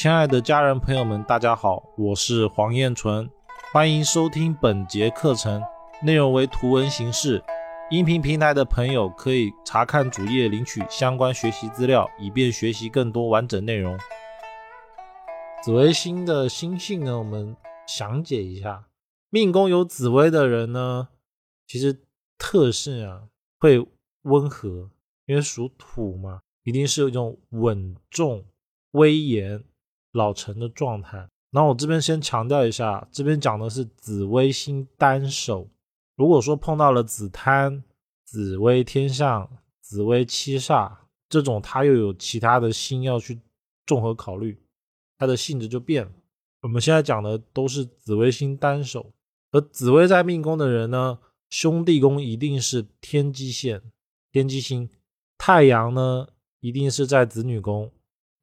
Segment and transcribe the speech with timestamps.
[0.00, 3.28] 亲爱的家人朋友们，大家好，我是黄彦纯，
[3.72, 5.60] 欢迎收听本节课程，
[6.04, 7.42] 内容为图文形式。
[7.90, 13.98] 音频平台的朋友可以查看主页领取相关学习资料，以便学习更多完整内容。
[15.64, 17.56] 紫微星的星性呢，我们
[17.88, 18.84] 详解一下。
[19.30, 21.08] 命宫有紫微的人呢，
[21.66, 22.04] 其实
[22.38, 23.22] 特性啊
[23.58, 23.84] 会
[24.22, 24.90] 温和，
[25.26, 28.44] 因为属土嘛，一定是有一种稳重、
[28.92, 29.64] 威严。
[30.18, 31.26] 老成的状态。
[31.50, 35.66] 那我这边先强调一下，这边讲的是紫微星单手。
[36.16, 37.82] 如果说碰到了紫贪、
[38.26, 39.48] 紫微天相、
[39.80, 40.92] 紫微七煞
[41.28, 43.40] 这种，它又有其他的星要去
[43.86, 44.60] 综合考虑，
[45.16, 46.12] 它的性质就变了。
[46.60, 49.12] 我们现在讲的都是紫微星单手，
[49.52, 53.80] 而紫微在命宫的人呢，兄弟宫一定是天机线、
[54.32, 54.90] 天机星，
[55.38, 56.26] 太阳呢
[56.60, 57.90] 一定是在子女宫。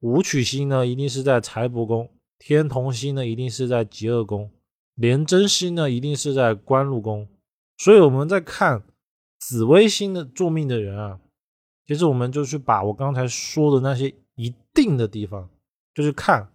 [0.00, 4.50] 武曲星呢，一定是在财帛宫；天同星呢，一定是在极恶宫；
[4.94, 7.26] 廉贞星呢，一定是在官禄宫。
[7.78, 8.84] 所以我们在看
[9.38, 11.20] 紫微星的坐命的人啊，
[11.86, 15.48] 其实我们就去把我刚才说的那些一定的地方，
[15.94, 16.48] 就去看，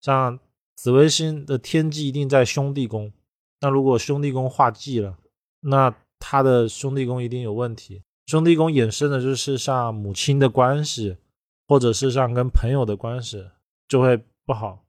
[0.00, 0.38] 像
[0.76, 3.12] 紫微星的天机一定在兄弟宫。
[3.60, 5.16] 那如果兄弟宫化忌了，
[5.60, 8.02] 那他的兄弟宫一定有问题。
[8.26, 11.16] 兄弟宫衍生的就是像母亲的关系。
[11.68, 13.50] 或者是像跟朋友的关系
[13.88, 14.86] 就会不好，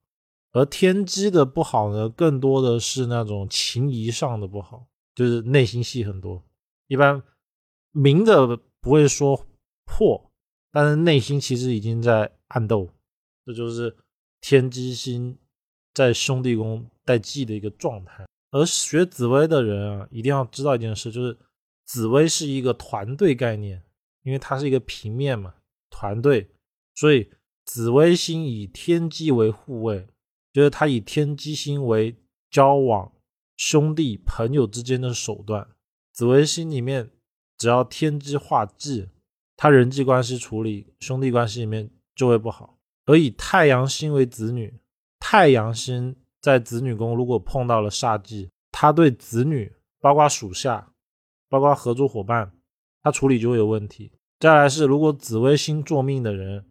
[0.52, 6.44] 而天机的不好呢，更多的是那种情谊上的不好，就是内心戏很多。
[6.88, 7.22] 一般
[7.92, 9.46] 明的不会说
[9.86, 10.32] 破，
[10.72, 12.90] 但是内心其实已经在暗斗。
[13.46, 13.96] 这就是
[14.42, 15.38] 天机星
[15.94, 18.26] 在兄弟宫带忌的一个状态。
[18.52, 21.38] 而学紫薇的人啊，一定要知道一件事，就是
[21.86, 23.84] 紫薇是一个团队概念，
[24.24, 25.56] 因为它是一个平面嘛，
[25.90, 26.50] 团队。
[26.98, 27.30] 所以
[27.64, 30.08] 紫微星以天机为护卫，
[30.52, 32.16] 就是他以天机星为
[32.50, 33.14] 交往
[33.56, 35.70] 兄弟朋友之间的手段。
[36.12, 37.12] 紫微星里面
[37.56, 39.10] 只要天机化忌，
[39.56, 42.80] 他人际关系处理兄弟关系里面就会不好。
[43.06, 44.80] 而以太阳星为子女，
[45.20, 50.92] 太阳星在子女宫如果碰到了煞忌，他对子女，包括属下，
[51.48, 52.52] 包括合作伙伴，
[53.04, 54.14] 他处理就会有问题。
[54.40, 56.66] 再来是如果紫微星坐命的人。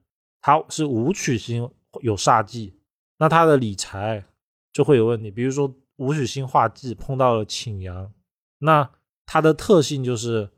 [0.46, 1.68] 他是武曲星
[2.02, 2.78] 有煞忌，
[3.18, 4.24] 那他的理财
[4.72, 5.28] 就会有问题。
[5.28, 8.12] 比如说武曲星化忌碰到了请阳，
[8.58, 8.88] 那
[9.24, 10.48] 他的特性就是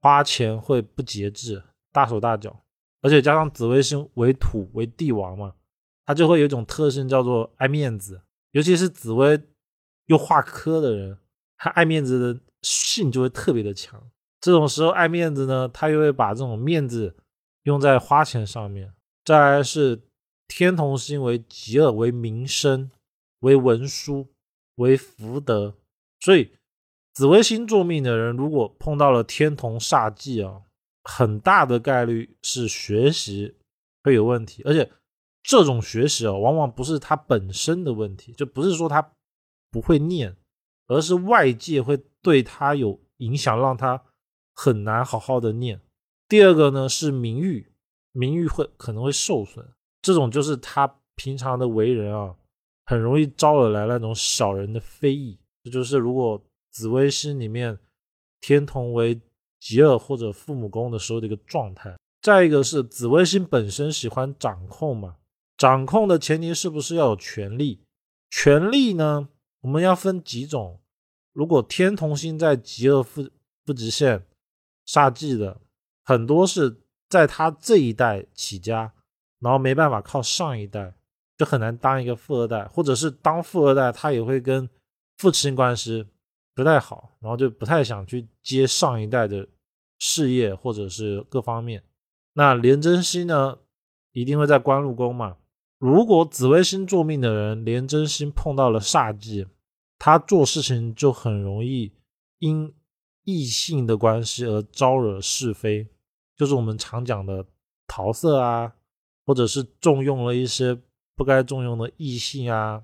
[0.00, 2.64] 花钱会不节制、大手大脚，
[3.02, 5.52] 而且加上紫微星为土为帝王嘛，
[6.06, 8.22] 他就会有一种特性叫做爱面子。
[8.52, 9.38] 尤其是紫微
[10.06, 11.18] 又化科的人，
[11.58, 14.02] 他爱面子的性就会特别的强。
[14.40, 17.14] 这种时候爱面子呢，他又会把这种面子
[17.64, 18.94] 用在花钱上面。
[19.26, 20.02] 再来是
[20.46, 22.92] 天同星为吉尔为民生
[23.40, 24.28] 为文书
[24.76, 25.74] 为福德，
[26.20, 26.52] 所以
[27.12, 30.62] 紫微星座命的人，如果碰到了天同煞忌啊，
[31.02, 33.56] 很大的概率是学习
[34.04, 34.88] 会有问题，而且
[35.42, 39.10] 这种学习啊，往往不是他本身的问题，就不是说他
[39.72, 40.36] 不会念，
[40.86, 44.04] 而是外界会对他有影响，让他
[44.54, 45.80] 很难好好的念。
[46.28, 47.72] 第二个呢是名誉。
[48.16, 49.62] 名誉会可能会受损，
[50.00, 52.34] 这种就是他平常的为人啊，
[52.86, 55.38] 很容易招惹来那种小人的非议。
[55.62, 57.78] 这就是如果紫微星里面
[58.40, 59.20] 天同为
[59.60, 61.94] 极恶或者父母宫的时候的一个状态。
[62.22, 65.16] 再一个是紫微星本身喜欢掌控嘛，
[65.58, 67.82] 掌控的前提是不是要有权力？
[68.30, 69.28] 权力呢，
[69.60, 70.80] 我们要分几种。
[71.34, 73.28] 如果天同星在极恶负
[73.66, 74.24] 负极线
[74.86, 75.60] 煞忌的，
[76.02, 76.80] 很多是。
[77.08, 78.92] 在他这一代起家，
[79.40, 80.94] 然后没办法靠上一代，
[81.36, 84.68] 就很难当一个富二代，或者是当富二代，他也会跟
[85.16, 86.06] 父亲关系
[86.54, 89.46] 不太好，然后就不太想去接上一代的
[89.98, 91.82] 事业或者是各方面。
[92.34, 93.58] 那廉贞星呢，
[94.12, 95.36] 一定会在官禄宫嘛。
[95.78, 99.46] 如果紫微星坐命的人，廉贞星碰到了煞忌，
[99.98, 101.92] 他做事情就很容易
[102.38, 102.74] 因
[103.24, 105.88] 异性的关系而招惹是非。
[106.36, 107.44] 就是我们常讲的
[107.86, 108.74] 桃色啊，
[109.24, 110.78] 或者是重用了一些
[111.16, 112.82] 不该重用的异性啊，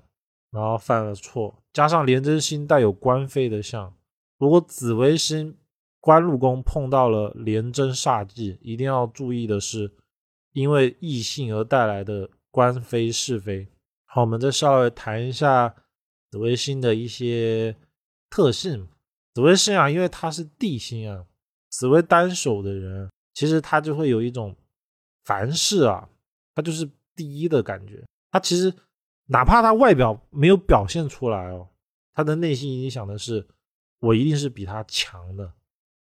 [0.51, 1.55] 然后犯了错。
[1.71, 3.95] 加上廉贞星带有官非的相，
[4.37, 5.55] 如果紫微星
[5.99, 9.91] 官禄宫碰到了廉贞煞忌，一定要注意的是，
[10.53, 13.67] 因为异性而带来的官非是非。
[14.05, 15.75] 好，我们再稍微谈一下
[16.31, 17.75] 紫微星的一些
[18.29, 18.87] 特性。
[19.33, 21.25] 紫微星啊，因为它是地星啊，
[21.69, 23.09] 紫微单手的人。
[23.33, 24.55] 其实他就会有一种
[25.25, 26.07] 凡事啊，
[26.55, 28.03] 他就是第一的感觉。
[28.31, 28.73] 他其实
[29.25, 31.67] 哪怕他外表没有表现出来哦，
[32.13, 33.47] 他的内心已经想的是，
[33.99, 35.53] 我一定是比他强的。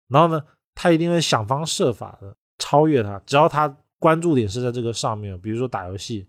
[0.08, 0.44] 然后呢，
[0.75, 3.20] 他一定会想方设法的超越他。
[3.26, 3.69] 只要他
[3.99, 6.26] 关注点是在这个上面，比如说打游戏，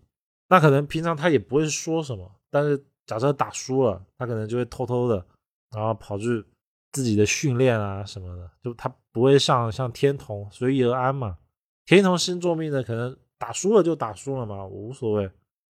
[0.49, 5.25] 那可能平常他也不会说什么，但是假设打输了，他可能就会偷偷的，
[5.71, 6.43] 然后跑去
[6.91, 11.37] 自己的训练啊什么的，就他不会像像天同随遇而安嘛。
[11.85, 15.29] 天同星座命的可能打输了就打输了嘛，我无所谓。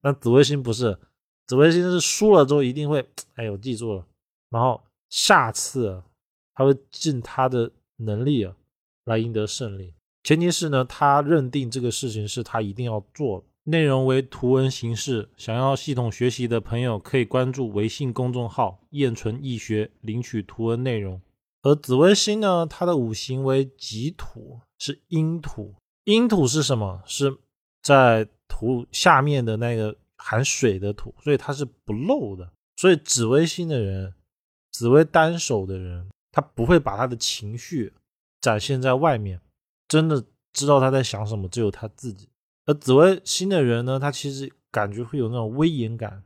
[0.02, 0.98] 那紫微星不是，
[1.46, 3.06] 紫微星是输了之后一定会，
[3.36, 4.04] 哎，我记住了，
[4.50, 6.02] 然后下次
[6.54, 7.70] 他会尽他的。
[8.00, 8.54] 能力啊，
[9.06, 9.92] 来赢得胜利。
[10.22, 13.44] 前提是呢，他认定这个事情是他一定要做。
[13.64, 21.20] 内容为图文形式，想要系统学习的朋友可以关注微信公众号“燕纯易学”领取图文内容。
[21.68, 25.74] 而紫微星呢，它的五行为己土，是阴土。
[26.04, 27.02] 阴土是什么？
[27.06, 27.38] 是
[27.82, 32.50] 在土下面的那个含水的土，所以它是不漏的。
[32.76, 34.14] 所以紫微星的人，
[34.72, 36.08] 紫微单手的人。
[36.30, 37.92] 他不会把他的情绪
[38.40, 39.40] 展现在外面，
[39.88, 42.28] 真的知道他在想什么，只有他自己。
[42.66, 46.22] 而紫微星的人呢，他其实感觉会有那种威严感，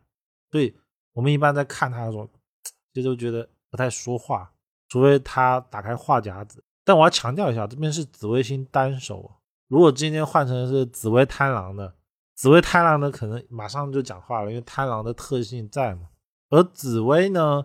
[0.51, 0.75] 所以
[1.13, 2.29] 我们一般在看他的时候，
[2.93, 4.52] 其实都觉得不太说话，
[4.93, 6.63] 除非他打开话匣子。
[6.85, 9.33] 但我要强调一下，这边是紫微星单手，
[9.69, 11.95] 如果今天换成是紫微贪狼的，
[12.35, 16.11] 紫微贪狼的可能马上就讲话了，因为贪狼的特性在嘛。
[16.51, 17.65] 而紫薇呢？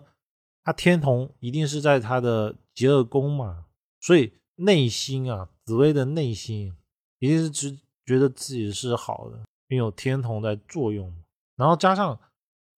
[0.64, 3.66] 他天同一定是在他的极恶宫嘛，
[4.00, 6.74] 所以内心啊，紫薇的内心
[7.18, 11.14] 一定是只觉得自己是好的，并有天同在作用。
[11.56, 12.18] 然后加上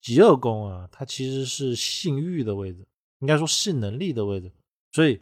[0.00, 2.87] 极恶宫啊，它其实是性欲的位置，
[3.20, 4.52] 应该说性能力的位置。
[4.93, 5.20] 所以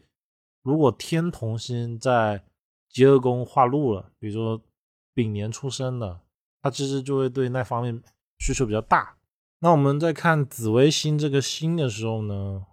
[0.62, 2.42] 如果天同星在
[2.88, 4.60] 极恶宫化禄了，比如说
[5.14, 6.20] 丙年出生的，
[6.62, 8.02] 他其实就会对那方面
[8.38, 9.16] 需求比较大。
[9.60, 12.64] 那我们在看紫微星这个星的时候呢，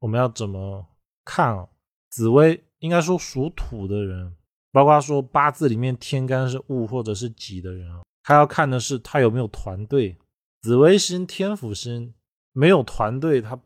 [0.00, 0.86] 我们要怎么
[1.24, 1.68] 看啊？
[2.10, 4.34] 紫微应该说属土的人，
[4.72, 10.16] 包括说八字里面天干是戊或者是己的人啊，他要看的是他有没有团队。
[10.62, 12.14] 紫微星天府星
[12.52, 13.60] 没有团队，他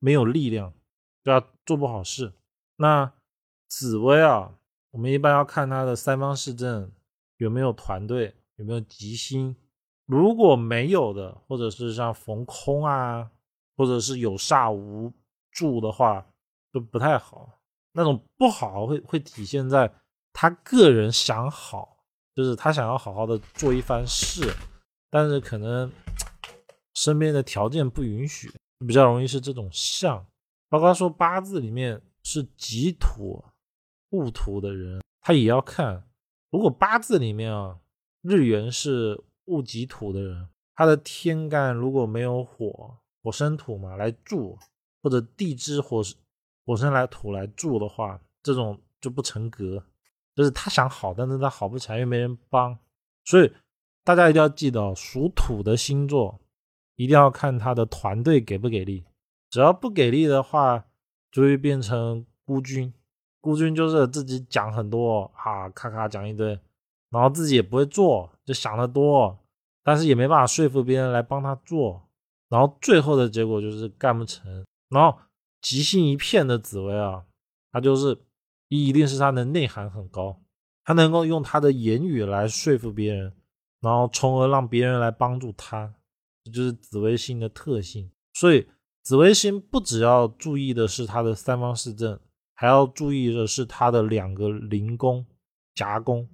[0.00, 0.72] 没有力量，
[1.22, 1.46] 对吧？
[1.64, 2.32] 做不好事。
[2.76, 3.12] 那
[3.68, 4.52] 紫薇啊，
[4.90, 6.90] 我们一般要看他的三方四正
[7.36, 9.54] 有没有团队，有没有吉星。
[10.06, 13.30] 如果没有的，或者是像逢空啊，
[13.76, 15.12] 或者是有煞无
[15.52, 16.26] 助的话，
[16.72, 17.60] 都不太好。
[17.92, 19.92] 那种不好会会体现在
[20.32, 21.98] 他个人想好，
[22.34, 24.52] 就是他想要好好的做一番事，
[25.10, 25.92] 但是可能
[26.94, 28.52] 身边的条件不允许，
[28.86, 30.26] 比较容易是这种相。
[30.68, 33.44] 包括说八字里面是己土、
[34.10, 36.08] 戊土的人，他也要看。
[36.50, 37.78] 如果八字里面啊，
[38.22, 39.22] 日元是。
[39.46, 44.56] 戊己土的人，他的天干如果没有火，火生土嘛来助，
[45.02, 46.00] 或者地支火
[46.64, 49.84] 火生来土来助的话，这种就不成格。
[50.36, 52.78] 就是他想好，但是他好不起来，又没人帮。
[53.24, 53.52] 所以
[54.04, 56.40] 大家一定要记得，属土的星座
[57.00, 59.06] 一定要看他的团队给不给力。
[59.48, 60.84] 只要不给力的话，
[61.32, 62.92] 就会变成孤军。
[63.40, 66.60] 孤军就是自己讲很多啊，咔咔讲一堆。
[67.08, 69.38] 然后自己也不会做，就想得多，
[69.82, 72.06] 但是也没办法说服别人来帮他做，
[72.50, 74.62] 然后最后的结果就是干不成。
[74.90, 75.18] 然后
[75.62, 77.24] 急性一片的紫薇啊，
[77.72, 78.14] 他就是
[78.68, 80.38] 一一定是他的内涵很高，
[80.84, 83.32] 他能够用他的言语来说服别人，
[83.80, 85.94] 然后从而让别人来帮助他，
[86.44, 88.10] 这就是紫微星的特性。
[88.32, 88.66] 所以
[89.02, 92.18] 紫微星不只要注意的是它的三方四正，
[92.54, 95.26] 还要注意的是它的两个灵宫、
[95.74, 96.28] 夹宫。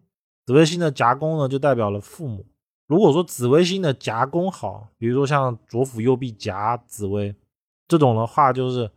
[0.45, 2.47] 紫微星的夹宫呢，就代表了父母。
[2.87, 7.35] 如果说紫微星的夹宫好，比如说像左辅右弼夹紫微
[7.89, 8.89] 这种的话，就是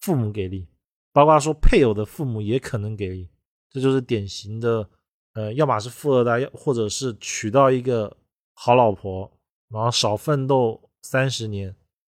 [0.00, 0.66] 父母给力，
[1.12, 3.28] 包括说配偶的父母也可能给力。
[3.70, 4.88] 这就是典型的，
[5.34, 8.16] 呃，要么是富二代，要或者是娶到一个
[8.54, 9.30] 好老婆，
[9.68, 11.74] 然后少奋斗三十年，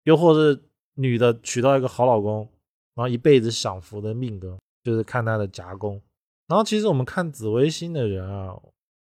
[0.05, 0.63] 又或者
[0.95, 2.49] 女的娶到一个好老公，
[2.95, 6.01] 然后一辈子享福的命格，就是看他的夹宫。
[6.47, 8.57] 然后其实我们看紫微星的人啊。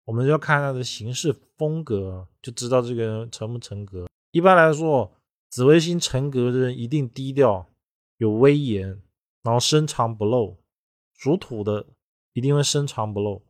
[0.07, 4.07] 我们就要看他的行事风格，就知道这个人成不成格。
[4.31, 5.11] 一般来说，
[5.51, 7.67] 紫微星成格的人一定低调、
[8.19, 9.03] 有威严，
[9.43, 10.59] 然后深藏不露。
[11.13, 11.85] 属土的
[12.35, 13.43] 一定会深藏不露。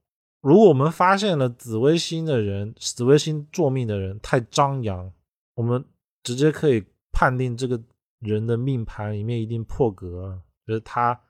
[0.47, 5.13] 如果我们发现了紫微星的人，紫微星坐命的人太张扬，
[5.55, 5.85] 我们
[6.23, 7.83] 直接可以判定这个
[8.21, 11.21] 人的命盘里面一定破格，就是他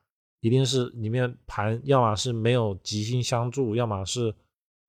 [0.41, 4.35] 一定是里面盘要么是没有吉星相助，要么是。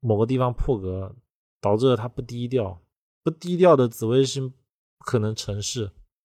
[0.00, 1.16] 某个地方破格，
[1.60, 2.80] 导致了他不低调。
[3.24, 5.90] 不低调的紫微星不可能成事，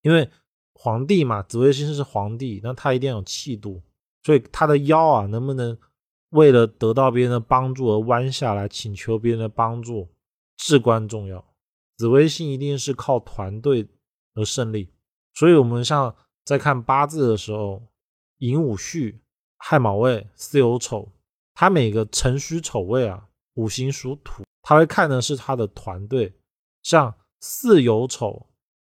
[0.04, 0.30] 因为
[0.76, 3.82] 皇帝嘛，紫微星是皇帝，那他一定要有气度，
[4.24, 5.76] 所以他的腰啊，能不能
[6.30, 10.10] 为了得到别人的帮助而弯下来请求别人的帮助，
[10.58, 11.44] 至关重要。
[11.98, 13.88] 紫微星一定是靠团队
[14.36, 14.94] 而胜利，
[15.34, 17.82] 所以我们像在看八字的时候，
[18.38, 19.20] 寅午戌
[19.58, 21.12] 亥卯未巳酉丑，
[21.54, 26.34] 它每个辰戌丑未啊，五行属土，他会看的是他的团队，
[26.84, 28.48] 像巳酉丑，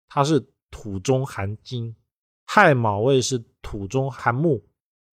[0.09, 1.95] 它是土中含金，
[2.47, 4.65] 亥卯未是土中含木。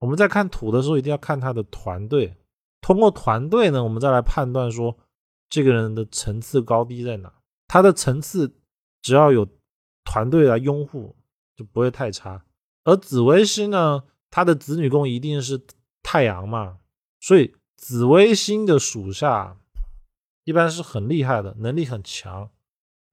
[0.04, 2.36] 我们在看土的时候，一定要看他的团队。
[2.82, 4.98] 通过团队呢，我们再来判断说
[5.50, 7.34] 这个人的层次高低在哪。
[7.70, 8.54] 他的层次
[9.02, 9.48] 只要有
[10.04, 11.16] 团队来拥护，
[11.56, 12.44] 就不会太差。
[12.84, 15.66] 而紫微星呢，他的子女宫一定是
[16.02, 16.80] 太阳嘛，
[17.22, 19.58] 所以紫微星的属下
[20.44, 22.50] 一般是很厉害的，能力很强，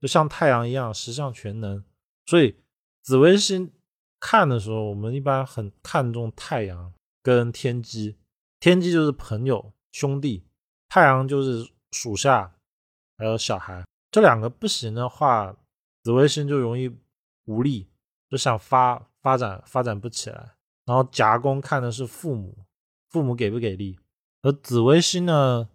[0.00, 1.84] 就像太阳一样，十项全能。
[2.26, 2.56] 所以
[3.00, 3.70] 紫微星。
[4.20, 8.16] 看的时候，我们一般很看重太阳跟天机。
[8.60, 10.44] 天机就是朋友兄弟，
[10.90, 12.54] 太阳就是属下
[13.16, 13.82] 还有小孩。
[14.10, 15.56] 这两个不行的话，
[16.02, 16.94] 紫微星就容易
[17.46, 17.88] 无力，
[18.28, 20.52] 就想发发展发展不起来。
[20.84, 22.58] 然后夹宫看的是父母，
[23.08, 23.98] 父母给不给力。
[24.42, 25.68] 而紫微星呢，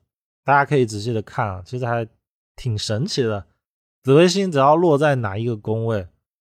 [0.43, 2.07] 大家可以仔细的看啊，其实还
[2.55, 3.47] 挺神奇的。
[4.03, 6.07] 紫微星只要落在哪一个宫位，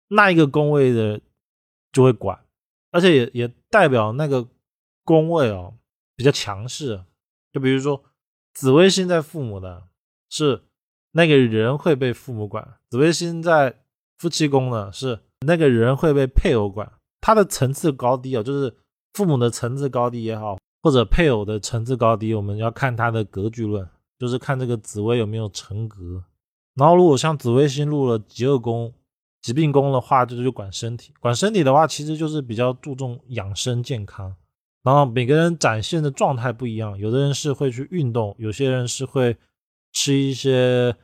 [0.08, 1.22] 那一个宫位的。
[1.94, 2.44] 就会管，
[2.92, 4.48] 而且也也代表那个
[5.06, 5.76] 宫位哦
[6.16, 7.04] 比较强势。
[7.52, 8.04] 就比如说
[8.56, 9.84] 紫微星在父母的，
[10.28, 10.64] 是
[11.12, 13.84] 那个人会被父母管；紫微星在
[14.18, 16.92] 夫妻宫的，是那个人会被配偶管。
[17.22, 18.76] 他的层次高低哦，就是
[19.14, 26.24] 父母的层次高低也好，或者配偶的层次高低，我们要看他的格局论，就是看这个紫微有没有成格。
[26.74, 28.92] 然后如果像紫微星入了极恶宫。
[29.44, 34.34] 疾病宫的话，就是管身体；管身体的话，其实就是比较注重养生健康。
[34.84, 39.36] 然后每个人展现的状态不一样，有的人是会去运动，有些人是会
[39.92, 40.96] 吃一些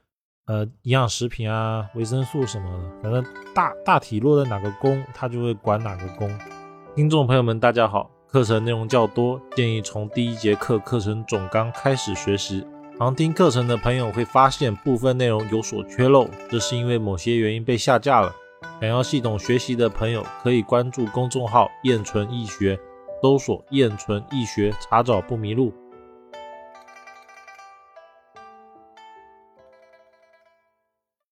[0.45, 3.03] 呃营养食品啊、维生素什么的。
[3.03, 6.33] 反正大大体落在哪个宫，他就会管哪个宫。
[6.95, 12.65] 听众朋友们，大家好，课程内容较多，建议从第一节课课程总纲开始学习。
[12.99, 18.35] 常听课程的朋友会发现部分内容有所缺漏，这是因为某些原因被下架了。
[18.81, 22.77] 想要系统学习的朋友可以关注公众号“燕纯易学”，
[23.23, 25.73] 搜索“燕纯易学”，查找不迷路。